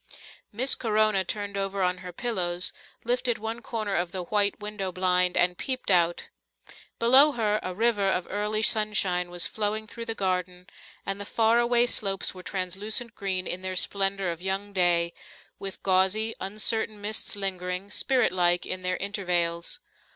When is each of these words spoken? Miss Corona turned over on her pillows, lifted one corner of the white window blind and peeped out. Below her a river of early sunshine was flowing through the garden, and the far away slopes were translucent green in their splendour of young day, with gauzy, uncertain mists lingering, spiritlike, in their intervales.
Miss 0.51 0.73
Corona 0.73 1.23
turned 1.23 1.55
over 1.55 1.83
on 1.83 1.99
her 1.99 2.11
pillows, 2.11 2.73
lifted 3.03 3.37
one 3.37 3.61
corner 3.61 3.93
of 3.95 4.11
the 4.11 4.23
white 4.23 4.59
window 4.59 4.91
blind 4.91 5.37
and 5.37 5.59
peeped 5.59 5.91
out. 5.91 6.29
Below 6.97 7.33
her 7.33 7.59
a 7.61 7.75
river 7.75 8.07
of 8.09 8.25
early 8.27 8.63
sunshine 8.63 9.29
was 9.29 9.45
flowing 9.45 9.85
through 9.85 10.05
the 10.05 10.15
garden, 10.15 10.65
and 11.05 11.21
the 11.21 11.23
far 11.23 11.59
away 11.59 11.85
slopes 11.85 12.33
were 12.33 12.41
translucent 12.41 13.13
green 13.13 13.45
in 13.45 13.61
their 13.61 13.75
splendour 13.75 14.29
of 14.29 14.41
young 14.41 14.73
day, 14.73 15.13
with 15.59 15.83
gauzy, 15.83 16.33
uncertain 16.41 16.99
mists 16.99 17.35
lingering, 17.35 17.91
spiritlike, 17.91 18.65
in 18.65 18.81
their 18.81 18.97
intervales. 18.97 19.79